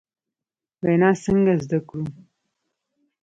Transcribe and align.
وینا 0.83 1.09
څنګه 1.23 1.53
زدکړو؟ 1.63 2.05